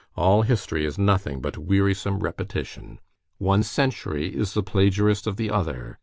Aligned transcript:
All 0.15 0.41
history 0.41 0.83
is 0.83 0.97
nothing 0.97 1.41
but 1.41 1.59
wearisome 1.59 2.21
repetition. 2.21 2.97
One 3.37 3.61
century 3.61 4.35
is 4.35 4.55
the 4.55 4.63
plagiarist 4.63 5.27
of 5.27 5.35
the 5.37 5.51
other. 5.51 5.99